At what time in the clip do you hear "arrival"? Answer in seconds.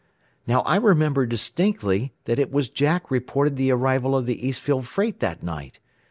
3.69-4.15